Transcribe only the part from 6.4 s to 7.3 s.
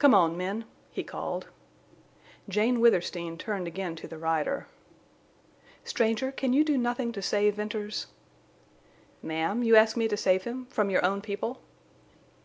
you do nothing to